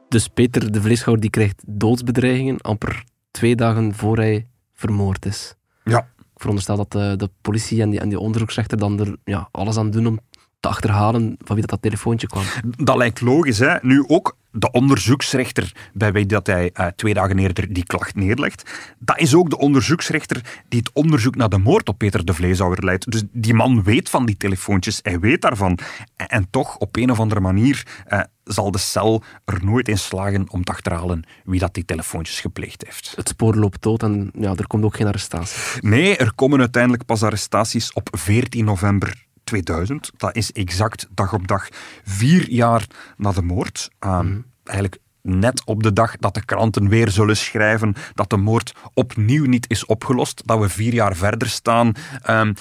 [0.09, 5.55] Dus Peter de Vleeschouwer die krijgt doodsbedreigingen amper twee dagen voor hij vermoord is.
[5.83, 9.49] Ja, Ik veronderstel dat de, de politie en die, en die onderzoeksrechter dan er ja,
[9.51, 10.19] alles aan doen om
[10.63, 12.43] te achterhalen van wie dat, dat telefoontje kwam.
[12.77, 13.59] dat lijkt logisch.
[13.59, 13.75] Hè?
[13.81, 18.71] Nu ook de onderzoeksrechter bij wie dat hij eh, twee dagen eerder die klacht neerlegt.
[18.99, 22.83] Dat is ook de onderzoeksrechter die het onderzoek naar de moord op Peter de Vleeshouwer
[22.83, 23.11] leidt.
[23.11, 25.79] Dus die man weet van die telefoontjes, hij weet daarvan.
[26.15, 29.97] En, en toch, op een of andere manier, eh, zal de cel er nooit in
[29.97, 33.13] slagen om te achterhalen wie dat die telefoontjes gepleegd heeft.
[33.15, 35.81] Het spoor loopt dood en ja, er komt ook geen arrestatie.
[35.89, 40.11] Nee, er komen uiteindelijk pas arrestaties op 14 november 2000.
[40.17, 41.67] Dat is exact dag op dag
[42.03, 43.89] vier jaar na de moord.
[43.99, 48.73] Ehm, Eigenlijk net op de dag dat de kranten weer zullen schrijven dat de moord
[48.93, 52.53] opnieuw niet is opgelost, dat we vier jaar verder staan, ehm,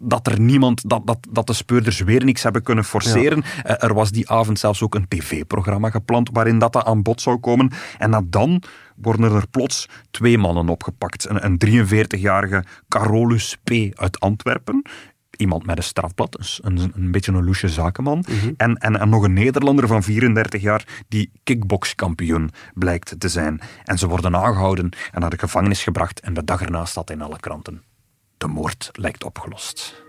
[0.00, 3.42] dat er niemand, dat, dat, dat de speurders weer niks hebben kunnen forceren.
[3.42, 7.20] Eh, er was die avond zelfs ook een tv-programma gepland waarin dat, dat aan bod
[7.20, 7.72] zou komen.
[7.98, 8.62] En na dan
[8.96, 11.28] worden er plots twee mannen opgepakt.
[11.28, 13.70] Een, een 43-jarige Carolus P.
[13.92, 14.82] uit Antwerpen,
[15.36, 18.24] iemand met een strafblad, een, een beetje een loesje zakenman.
[18.56, 23.60] en, en, en nog een Nederlander van 34 jaar die kickbokskampioen blijkt te zijn.
[23.84, 27.22] En ze worden aangehouden en naar de gevangenis gebracht en de dag erna staat in
[27.22, 27.82] alle kranten.
[28.36, 30.02] De moord lijkt opgelost.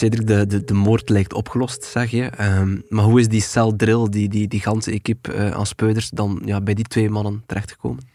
[0.00, 2.24] Cedric, de, de, de moord lijkt opgelost, zeg je.
[2.24, 6.42] Ehm, maar hoe is die celdrill, die, die, die ganse equipe eh, aan speuders, dan
[6.44, 8.08] ja, bij die twee mannen terechtgekomen?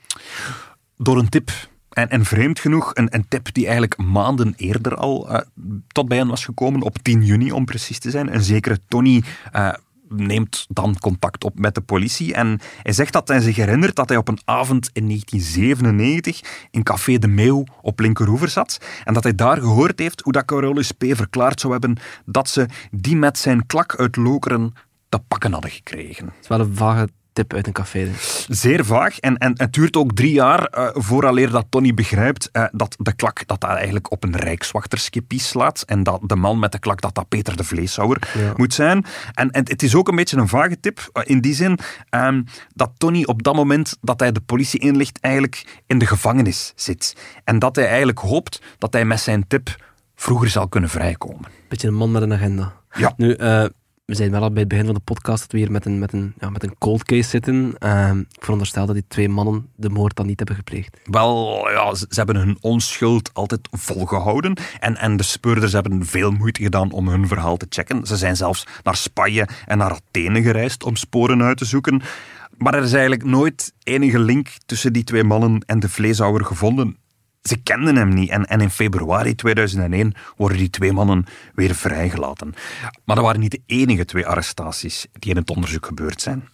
[0.97, 1.51] Door een tip.
[1.89, 5.41] En, en vreemd genoeg, een, een tip die eigenlijk maanden eerder al eh,
[5.87, 8.33] tot bij hen was gekomen, op 10 juni om precies te zijn.
[8.33, 9.73] Een zekere Tony eh,
[10.09, 14.09] neemt dan contact op met de politie en hij zegt dat hij zich herinnert dat
[14.09, 19.23] hij op een avond in 1997 in Café de Meeuw op Linkeroever zat en dat
[19.23, 21.03] hij daar gehoord heeft hoe dat Carolus P.
[21.07, 24.73] verklaard zou hebben dat ze die met zijn klak uit Lokeren
[25.09, 26.25] te pakken hadden gekregen.
[26.25, 28.09] Het is wel een vage tip uit een café.
[28.47, 29.19] Zeer vaag.
[29.19, 33.13] En, en het duurt ook drie jaar eh, vooraleer dat Tony begrijpt eh, dat de
[33.15, 35.81] klak dat dat eigenlijk op een rijkswachterskipie slaat.
[35.85, 38.53] En dat de man met de klak dat dat Peter de Vleeshouwer Ja.
[38.55, 39.05] moet zijn.
[39.33, 41.09] En, en het is ook een beetje een vage tip.
[41.13, 42.41] eh, in die zin ehm,
[42.73, 47.15] dat Tony op dat moment dat hij de politie inlicht eigenlijk in de gevangenis zit.
[47.43, 49.75] En dat hij eigenlijk hoopt dat hij met zijn tip
[50.15, 51.45] vroeger zal kunnen vrijkomen.
[51.69, 52.73] Beetje een man met een agenda.
[52.97, 53.13] Ja.
[53.17, 53.65] Nu, eh,
[54.05, 55.99] we zijn wel al bij het begin van de podcast dat we hier met een,
[55.99, 57.75] met een, ja, met een cold case zitten.
[57.77, 60.97] Ehm, ik veronderstel dat die twee mannen de moord dan niet hebben gepleegd.
[61.03, 64.57] Wel, ja, ze, ze hebben hun onschuld altijd volgehouden.
[64.79, 68.05] En, en de speurders hebben veel moeite gedaan om hun verhaal te checken.
[68.05, 72.01] Ze zijn zelfs naar Spanje en naar Athene gereisd om sporen uit te zoeken.
[72.57, 76.97] Maar er is eigenlijk nooit enige link tussen die twee mannen en de vleeshouwer gevonden.
[77.47, 82.53] Ze kenden hem niet en, in februari 2001 worden die twee mannen weer vrijgelaten.
[83.03, 86.49] Maar dat waren niet de enige twee arrestaties die in het onderzoek gebeurd zijn.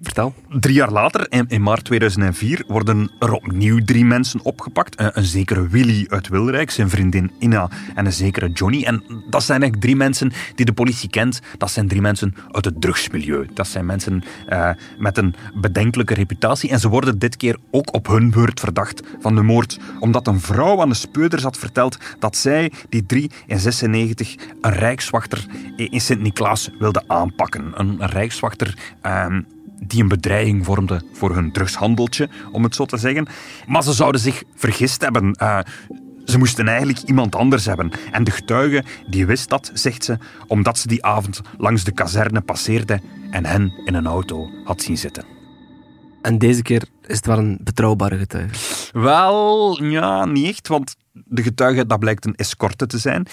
[0.00, 0.34] Vertel.
[0.48, 5.00] Drie jaar later, in, maart 2004, worden er opnieuw drie mensen opgepakt.
[5.00, 8.84] Een, een zekere Willy uit Wilrijk, zijn vriendin Ina en een zekere Johnny.
[8.84, 11.40] En dat zijn eigenlijk drie mensen die de politie kent.
[11.58, 13.48] Dat zijn drie mensen uit het drugsmilieu.
[13.54, 16.70] Dat zijn mensen eh, met een bedenkelijke reputatie.
[16.70, 19.78] En ze worden dit keer ook op hun beurt verdacht van de moord.
[20.00, 24.72] Omdat een vrouw aan de speurders had verteld dat zij, die drie in 96, een
[24.72, 27.72] rijkswachter in Sint-Niklaas wilde aanpakken.
[27.74, 28.78] Een, een rijkswachter...
[29.02, 29.40] ehm,
[29.80, 33.26] die een bedreiging vormde voor hun drugshandeltje, om het zo te zeggen.
[33.66, 35.32] Maar ze zouden zich vergist hebben.
[35.32, 35.58] Eh,
[36.24, 37.90] ze moesten eigenlijk iemand anders hebben.
[38.12, 42.40] En de getuige die wist dat, zegt ze, omdat ze die avond langs de kazerne
[42.40, 45.24] passeerde en hen in een auto had zien zitten.
[46.22, 48.54] En deze keer is het wel een betrouwbare getuige.
[48.92, 53.26] Wel, ja, niet echt, want de getuige, dat blijkt een escorte te zijn,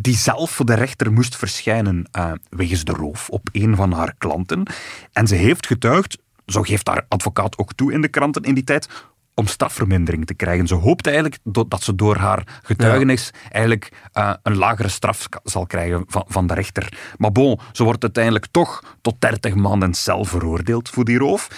[0.00, 4.14] die zelf voor de rechter moest verschijnen eh, wegens de roof op een van haar
[4.18, 4.66] klanten.
[5.12, 8.64] En ze heeft getuigd, zo geeft haar advocaat ook toe in de kranten in die
[8.64, 8.88] tijd,
[9.34, 10.66] om strafvermindering te krijgen.
[10.66, 16.04] Ze hoopt eigenlijk dat ze door haar getuigenis eigenlijk eh, een lagere straf zal krijgen
[16.06, 17.14] van, van de rechter.
[17.16, 21.48] Maar bon, ze wordt uiteindelijk toch tot 30 maanden cel veroordeeld voor die roof.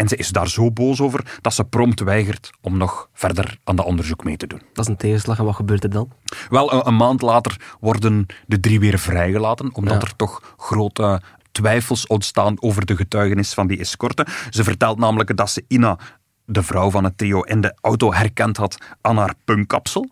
[0.00, 3.76] En ze is daar zo boos over dat ze prompt weigert om nog verder aan
[3.76, 4.62] dat onderzoek mee te doen.
[4.72, 6.12] Dat is een tegenslag en wat gebeurt er dan?
[6.50, 10.00] Wel, een, een maand later worden de drie weer vrijgelaten, omdat Ja.
[10.08, 11.20] er toch grote
[11.52, 14.26] twijfels ontstaan over de getuigenis van die escorte.
[14.50, 15.98] Ze vertelt namelijk dat ze Ina,
[16.44, 20.08] de vrouw van het trio, in de auto herkend had aan haar punkkapsel.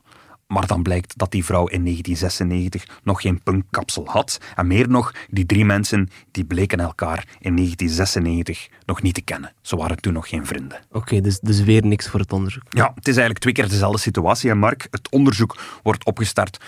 [0.49, 4.41] Maar dan blijkt dat die vrouw in 1996 nog geen punkkapsel had.
[4.57, 9.53] En meer nog, die drie mensen die bleken elkaar in 1996 nog niet te kennen.
[9.63, 10.81] Ze waren toen nog geen vrienden.
[10.91, 12.63] Oké, dus, dus weer niks voor het onderzoek.
[12.69, 14.51] Ja, het is eigenlijk twee keer dezelfde situatie.
[14.51, 16.59] En Mark, het onderzoek wordt opgestart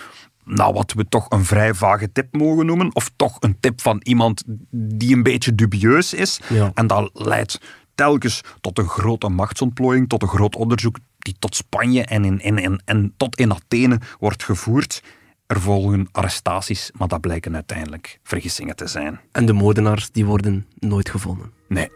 [0.45, 2.95] nou, wat we toch een vrij vage tip mogen noemen.
[2.95, 6.39] Of toch een tip van iemand die een beetje dubieus is.
[6.49, 6.71] Ja.
[6.73, 7.59] En dat leidt
[8.01, 12.57] telkens tot een grote machtsontplooiing, tot een groot onderzoek die tot Spanje en, in, in,
[12.57, 15.03] in- en tot in Athene wordt gevoerd.
[15.47, 19.19] Er volgen arrestaties, maar dat blijken uiteindelijk vergissingen te zijn.
[19.31, 21.51] En de moordenaars die worden nooit gevonden.
[21.67, 21.89] Nee.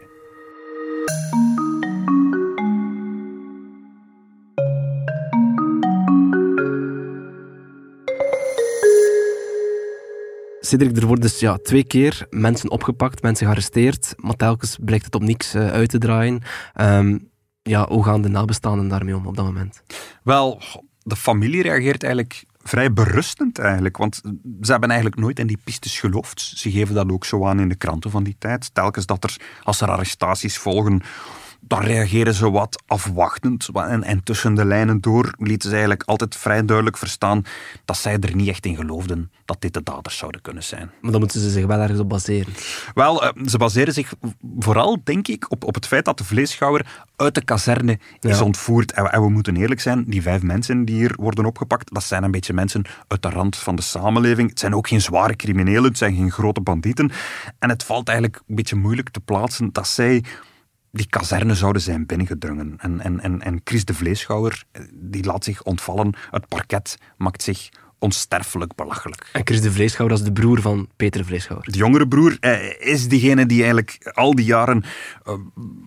[10.66, 15.14] Cedric, er worden dus ja, twee keer mensen opgepakt, mensen gearresteerd, maar telkens blijkt het
[15.14, 16.42] op niks eh, uit te draaien.
[16.74, 17.18] Ehm,
[17.62, 19.82] ja, hoe gaan de nabestaanden daarmee om op dat moment?
[20.22, 20.62] Wel,
[21.02, 24.20] de familie reageert eigenlijk vrij berustend eigenlijk, want
[24.60, 26.40] ze hebben eigenlijk nooit in die pistes geloofd.
[26.40, 28.74] Ze geven dat ook zo aan in de kranten van die tijd.
[28.74, 31.02] Telkens dat er, als er arrestaties volgen,
[31.60, 33.68] dan reageren ze wat afwachtend.
[33.74, 37.42] En, en tussen de lijnen door lieten ze eigenlijk altijd vrij duidelijk verstaan
[37.84, 40.90] dat zij er niet echt in geloofden dat dit de daders zouden kunnen zijn.
[41.00, 42.52] Maar dan moeten ze zich wel ergens op baseren.
[42.94, 44.12] Wel, eh, ze baseren zich
[44.58, 48.92] vooral, denk ik, op, op het feit dat de vleeschouwer uit de kazerne is ontvoerd.
[48.92, 52.04] En, we- en we moeten eerlijk zijn, die vijf mensen die hier worden opgepakt, dat
[52.04, 54.48] zijn een beetje mensen uit de rand van de samenleving.
[54.50, 57.10] Het zijn ook geen zware criminelen, het zijn geen grote bandieten.
[57.58, 60.24] En het valt eigenlijk een beetje moeilijk te plaatsen dat zij
[60.92, 62.74] die kazerne zouden zijn binnengedrongen.
[62.78, 66.14] En, en, en, en Chris de Vleeschouwer, eh, die laat zich ontvallen.
[66.30, 67.68] Het parket maakt zich
[67.98, 69.28] onsterfelijk belachelijk.
[69.32, 71.72] En Chris de Vleeschouwer, dat is de broer van Peter de Vleeschouwer.
[71.72, 74.84] De jongere broer eh, is diegene die eigenlijk al die jaren
[75.24, 75.34] eh,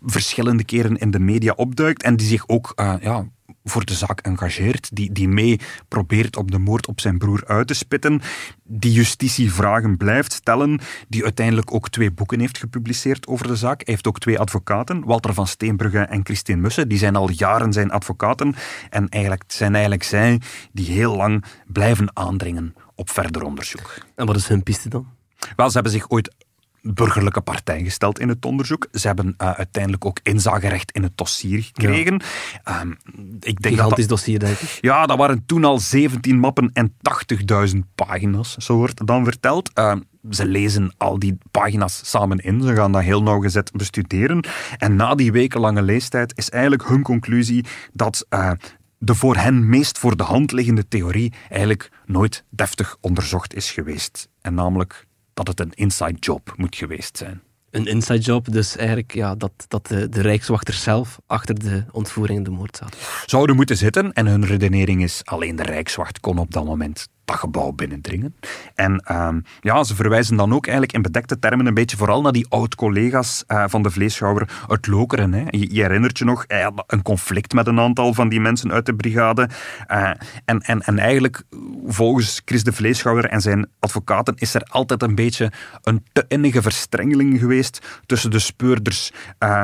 [0.06, 3.28] verschillende keren in de media opduikt en die zich ook ja,
[3.64, 7.68] voor de zaak engageert, die, die mee probeert op de moord op zijn broer uit
[7.68, 8.22] te spitten,
[8.64, 13.82] die justitievragen blijft stellen, die uiteindelijk ook twee boeken heeft gepubliceerd over de zaak.
[13.84, 17.74] Hij heeft ook twee advocaten, Walter van Steenbrugge en Christine Mussen, die zijn al jaren
[17.74, 18.56] zijn advocaten
[18.90, 23.94] en eigenlijk zijn eigenlijk zij die heel lang blijven aandringen op verder onderzoek.
[24.16, 25.08] En wat is hun piste dan?
[25.56, 26.36] Wel, ze hebben zich ooit
[26.82, 28.88] burgerlijke partij gesteld in het onderzoek.
[28.92, 32.22] Ze hebben eh, uiteindelijk ook inzagerecht in het dossier gekregen.
[32.64, 32.92] Ehm,
[33.40, 34.78] ik denk dat Gigantisch dat, dossier, denk ik.
[34.82, 36.96] ja, dat waren toen al 17 mappen en
[37.72, 39.74] 80.000 pagina's, zo wordt dan verteld.
[39.74, 44.46] Ehm, ze lezen al die pagina's samen in, ze gaan dat heel nauwgezet bestuderen.
[44.78, 48.52] En na die wekenlange leestijd is eigenlijk hun conclusie dat eh,
[48.98, 54.30] de voor hen meest voor de hand liggende theorie eigenlijk nooit deftig onderzocht is geweest.
[54.42, 55.08] En namelijk
[55.46, 57.42] dat het een inside job moet geweest zijn.
[57.72, 62.38] Een inside job, dus eigenlijk ja, dat, dat de, de Rijkswachter zelf achter de ontvoering
[62.38, 62.98] en de moord zat.
[63.26, 67.40] Zouden moeten zitten en hun redenering is alleen de Rijkswacht kon op dat moment dat
[67.40, 68.36] gebouw binnendringen.
[68.76, 72.32] En ehm, ja, ze verwijzen dan ook eigenlijk in bedekte termen een beetje vooral naar
[72.32, 75.34] die oud-collega's eh, van de vleeschouwer uit Lokeren.
[75.34, 75.44] Hè.
[75.50, 78.86] Je, herinnert je nog, hij had een conflict met een aantal van die mensen uit
[78.86, 79.50] de brigade.
[79.88, 80.12] Eh,
[80.46, 81.44] en, en, en eigenlijk,
[81.86, 85.52] volgens Chris de Vleeschouwer en zijn advocaten, is er altijd een beetje
[85.84, 89.64] een te innige verstrengeling geweest tussen de speurders eh,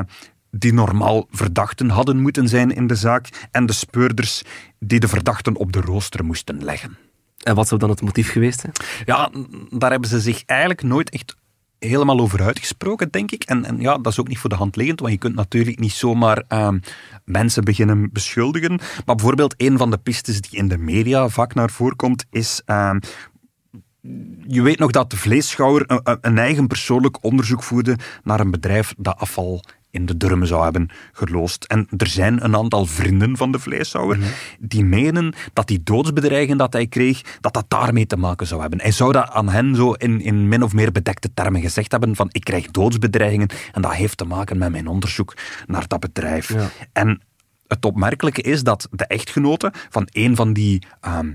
[0.51, 4.43] die normaal verdachten hadden moeten zijn in de zaak en de speurders
[4.79, 6.97] die de verdachten op de rooster moesten leggen.
[7.45, 8.73] En wat zou dan het motief geweest zijn?
[9.05, 9.31] Ja,
[9.69, 11.35] daar hebben ze zich eigenlijk nooit echt
[11.79, 13.43] helemaal over uitgesproken, denk ik.
[13.43, 15.79] En, en ja, dat is ook niet voor de hand liggend, want je kunt natuurlijk
[15.79, 16.79] niet zomaar ehm,
[17.25, 18.79] mensen beginnen beschuldigen.
[19.05, 22.61] Maar bijvoorbeeld een van de pistes die in de media vaak naar voren komt, is...
[22.65, 22.99] ehm,
[24.47, 28.51] je weet nog dat de vleesschouwer een, een- een eigen persoonlijk onderzoek voerde naar een
[28.51, 29.63] bedrijf dat afval
[29.95, 31.63] in de durmen zou hebben geloosd.
[31.63, 34.17] En er zijn een aantal vrienden van de vleesschouwer
[34.59, 38.81] die menen dat die doodsbedreigingen dat hij kreeg, dat dat daarmee te maken zou hebben.
[38.81, 42.15] Hij zou dat aan hen zo in, in min of meer bedekte termen gezegd hebben
[42.15, 45.33] van ik krijg doodsbedreigingen en dat heeft te maken met mijn onderzoek
[45.65, 46.53] naar dat bedrijf.
[46.53, 46.69] Ja.
[46.93, 47.21] En
[47.67, 51.31] het opmerkelijke is dat de echtgenote van een van die ehm,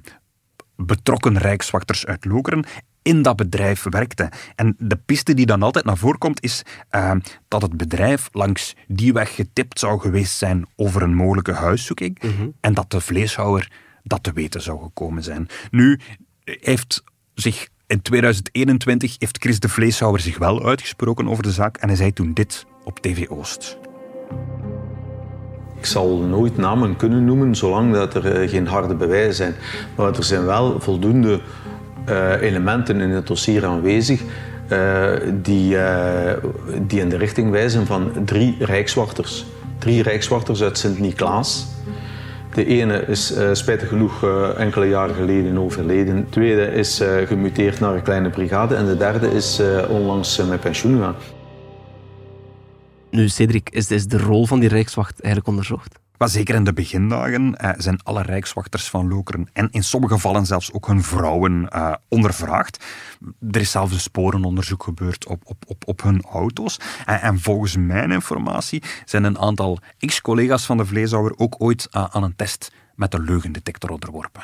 [0.77, 2.65] betrokken rijkswachters uit Lokeren
[3.03, 4.31] in dat bedrijf werkte.
[4.55, 7.13] En de piste die dan altijd naar voren komt, is eh,
[7.49, 12.21] dat het bedrijf langs die weg getipt zou geweest zijn over een mogelijke huiszoeking
[12.61, 13.71] en dat de vleeshouwer
[14.03, 15.49] dat te weten zou gekomen zijn.
[15.71, 16.01] Nu
[16.45, 17.03] heeft
[17.35, 21.97] zich in 2021 heeft Chris de Vleeshouwer zich wel uitgesproken over de zaak en hij
[21.97, 23.79] zei toen dit op TV Oost.
[25.77, 29.55] Ik zal nooit namen kunnen noemen zolang dat er eh, geen harde bewijzen zijn.
[29.97, 31.41] Maar er zijn wel voldoende
[32.05, 34.23] eh, elementen in het dossier aanwezig
[34.69, 36.37] eh, die, eh,
[36.87, 39.47] die in de richting wijzen van drie rijkswachters.
[39.79, 41.67] Drie rijkswachters uit Sint-Niklaas
[42.55, 46.17] De ene is spijtig genoeg enkele jaren geleden overleden.
[46.17, 48.75] De tweede is gemuteerd naar een kleine brigade.
[48.75, 51.15] En de derde is onlangs met pensioen gegaan.
[53.11, 55.99] Nu, Cedric, is, is de rol van die Rijkswacht eigenlijk onderzocht?
[56.19, 60.47] Maar zeker in de begindagen eh, zijn alle rijkswachters van Lokeren en in sommige gevallen
[60.47, 62.85] zelfs ook hun vrouwen eh, ondervraagd.
[63.51, 66.81] Er is zelfs een sporenonderzoek gebeurd op, op, op, op hun auto's.
[67.07, 72.07] En, en volgens mijn informatie zijn een aantal ex-collega's van de vleeshouwer ook ooit uh,
[72.11, 74.43] aan een test met de leugendetector onderworpen.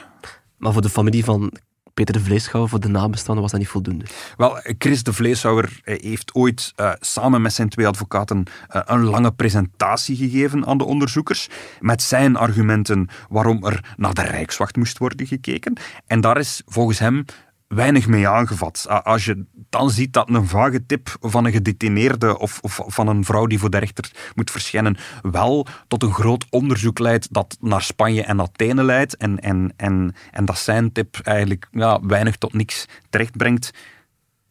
[0.57, 1.53] Maar voor de familie van
[1.97, 4.05] Peter de Vleeshouwer voor de nabestaanden was dat niet voldoende.
[4.37, 8.45] Wel, Chris de Vleeshouwer heeft ooit uh, samen met zijn twee advocaten
[8.77, 11.49] uh, een lange presentatie gegeven aan de onderzoekers
[11.81, 15.79] met zijn argumenten waarom er naar de Rijkswacht moest worden gekeken.
[16.07, 17.25] En daar is volgens hem
[17.69, 18.87] weinig mee aangevat.
[19.03, 23.25] Als je dan ziet dat een vage tip van een gedetineerde of, of, van een
[23.25, 27.83] vrouw die voor de rechter moet verschijnen wel tot een groot onderzoek leidt dat naar
[27.83, 32.53] Spanje en Athene leidt en, en, en, en dat zijn tip eigenlijk ja, weinig tot
[32.53, 33.71] niks terechtbrengt,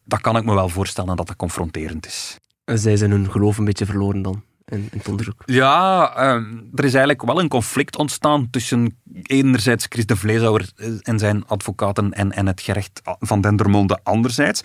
[0.04, 2.38] dan kan ik me wel voorstellen dat dat confronterend is.
[2.64, 4.42] Zij zijn hun geloof een beetje verloren dan?
[5.08, 5.42] Onderzoek?
[5.44, 10.70] Ja, ehm, er is eigenlijk wel een conflict ontstaan tussen enerzijds Chris de Vleeshouwer
[11.02, 14.62] en zijn advocaten en, en het gerecht van Dendermonde anderzijds.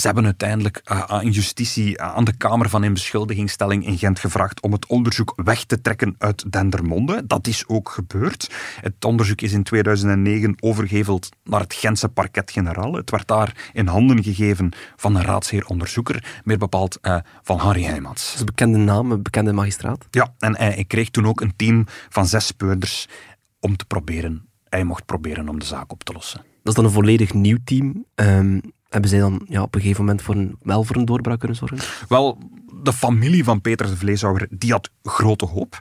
[0.00, 4.72] Ze hebben uiteindelijk aan justitie, uh, aan de Kamer van Inbeschuldigingstelling in Gent gevraagd om
[4.72, 7.26] het onderzoek weg te trekken uit Dendermonde.
[7.26, 8.50] Dat is ook gebeurd.
[8.80, 12.94] Het onderzoek is in 2009 overgeheveld naar het Gentse parket-generaal.
[12.94, 18.24] Het werd daar in handen gegeven van een raadsheer-onderzoeker, meer bepaald uh, van Harry Heijmans.
[18.24, 20.06] Dat is een bekende naam, een bekende magistraat.
[20.10, 23.08] Ja, en hij kreeg toen ook een team van zes speurders
[23.60, 26.38] om te proberen, hij mocht proberen om de zaak op te lossen.
[26.38, 28.04] Dat is dan een volledig nieuw team.
[28.14, 28.60] Um,
[28.94, 31.56] hebben zij dan ja, op een gegeven moment voor een, wel voor een doorbraak kunnen
[31.56, 31.78] zorgen?
[32.08, 32.38] Wel,
[32.82, 35.78] de familie van Peter de Vleeshouwer, die had grote hoop.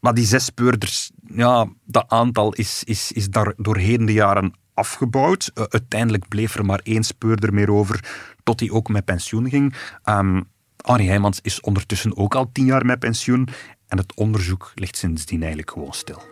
[0.00, 5.50] Maar die zes speurders, ja, dat aantal is, is, is daar doorheen de jaren afgebouwd.
[5.54, 8.04] Uh, uiteindelijk bleef er maar één speurder meer over,
[8.42, 9.74] tot hij ook met pensioen ging.
[10.04, 13.48] Um, Arie Heijmans is ondertussen ook al tien jaar met pensioen.
[13.88, 16.22] En het onderzoek ligt sindsdien eigenlijk gewoon stil.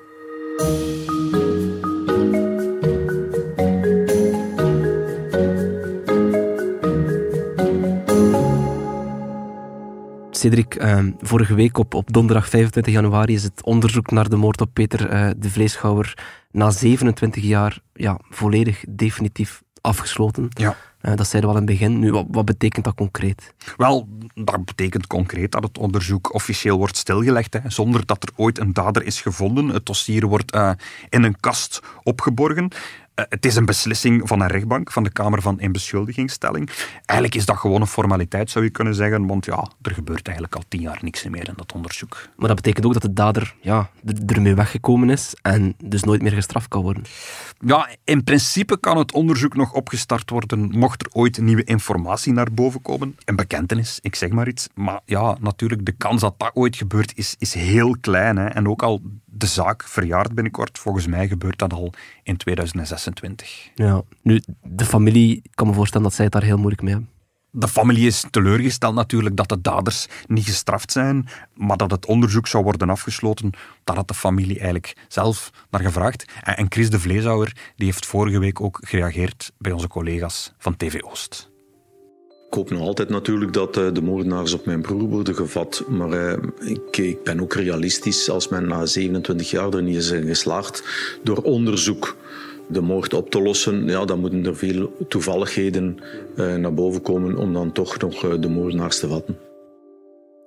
[10.44, 14.60] Cedric, uh, vorige week op, op donderdag 25 januari is het onderzoek naar de moord
[14.60, 16.18] op Peter uh, de Vleeschouwer
[16.50, 20.48] na 27 jaar ja, volledig definitief afgesloten.
[20.48, 20.76] Ja.
[21.02, 21.98] Uh, dat zeiden we al in het begin.
[21.98, 23.54] Nu, wat, wat, betekent dat concreet?
[23.76, 28.58] Wel, dat betekent concreet dat het onderzoek officieel wordt stilgelegd, hè, zonder dat er ooit
[28.58, 29.68] een dader is gevonden.
[29.68, 30.70] Het dossier wordt uh,
[31.08, 32.68] in een kast opgeborgen.
[33.14, 36.70] Uh, het is een beslissing van een rechtbank, van de Kamer van Inbeschuldigingsstelling.
[36.94, 40.56] Eigenlijk is dat gewoon een formaliteit, zou je kunnen zeggen, want ja, er gebeurt eigenlijk
[40.56, 42.28] al tien jaar niks meer in dat onderzoek.
[42.36, 43.90] Maar dat betekent ook dat de dader ja,
[44.26, 47.04] ermee weggekomen is en dus nooit meer gestraft kan worden?
[47.60, 52.52] Ja, in principe kan het onderzoek nog opgestart worden, mocht er ooit nieuwe informatie naar
[52.52, 53.16] boven komen.
[53.24, 54.68] Een bekentenis, ik zeg maar iets.
[54.74, 58.36] Maar ja, natuurlijk, de kans dat dat ooit gebeurt is, is heel klein.
[58.36, 58.46] Hè.
[58.46, 59.02] En ook al
[59.36, 61.92] de zaak verjaart binnenkort, volgens mij gebeurt dat al
[62.22, 63.70] in 2026.
[63.74, 66.92] Ja, nu, de familie, ik kan me voorstellen dat zij het daar heel moeilijk mee
[66.92, 67.12] hebben.
[67.56, 72.46] De familie is teleurgesteld natuurlijk dat de daders niet gestraft zijn, maar dat het onderzoek
[72.46, 73.50] zou worden afgesloten,
[73.84, 76.24] daar had de familie eigenlijk zelf naar gevraagd.
[76.42, 81.02] En Chris de Vleeshouwer die heeft vorige week ook gereageerd bij onze collega's van TV
[81.02, 81.52] Oost.
[82.54, 85.84] Ik hoop nog altijd natuurlijk dat uh, de moordenaars op mijn broer worden gevat.
[85.88, 88.30] Maar uh, ik, ik, ben ook realistisch.
[88.30, 90.84] Als men na 27 jaar er niet is geslaagd
[91.22, 92.16] door onderzoek
[92.68, 95.98] de moord op te lossen, ja, dan moeten er veel toevalligheden
[96.36, 99.38] naar boven komen om dan toch nog de moordenaars te vatten.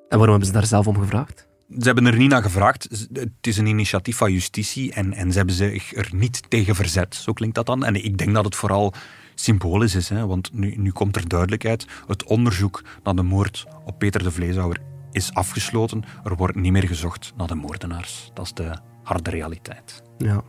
[0.10, 1.48] En waarom hebben ze daar zelf om gevraagd?
[1.80, 3.08] Ze hebben er niet naar gevraagd.
[3.14, 7.16] Het is een initiatief van justitie en, en ze hebben zich er niet tegen verzet.
[7.16, 7.84] Zo klinkt dat dan.
[7.84, 8.94] En ik denk dat het vooral
[9.40, 10.10] symbolisch is.
[10.10, 10.28] Hè?
[10.28, 11.88] Want nu, nu komt er duidelijkheid.
[12.08, 16.04] Het onderzoek naar de moord op Peter de Vleeshouwer is afgesloten.
[16.24, 18.32] Er wordt niet meer gezocht naar de moordenaars.
[18.34, 20.04] Dat is de harde realiteit.
[20.18, 20.44] Ja.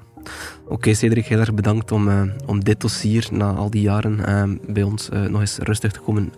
[0.64, 4.18] Oké, okay, Cedric, heel erg bedankt om, uh, om dit dossier na al die jaren
[4.28, 6.32] uh, bij ons uh, nog eens rustig te komen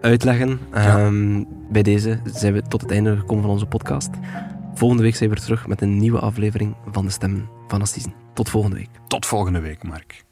[0.00, 0.58] uitleggen.
[0.72, 1.04] Ja.
[1.04, 4.10] Um, bij deze zijn we tot het einde gekomen van onze podcast.
[4.74, 8.14] Volgende week zijn we weer terug met een nieuwe aflevering van de Stemmen van Assisen.
[8.34, 8.90] Tot volgende week.
[9.08, 10.24] Tot volgende week, Mark.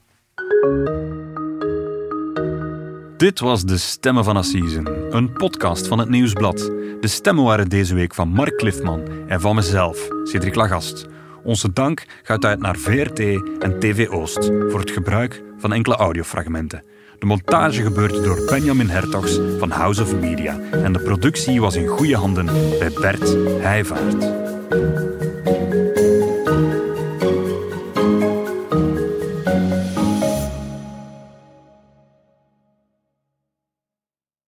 [3.16, 6.59] Dit was De Stemmen van Assisen, een podcast van het Nieuwsblad.
[7.00, 11.07] De stemmen waren deze week van Mark Cliffman en van mezelf, Cedric Lagast.
[11.42, 13.18] Onze dank gaat uit naar VRT
[13.59, 16.85] en TV Oost voor het gebruik van enkele audiofragmenten.
[17.18, 21.86] De montage gebeurde door Benjamin Hertogs van House of Media en de productie was in
[21.86, 22.47] goede handen
[22.78, 25.14] bij Bert Heijvaart.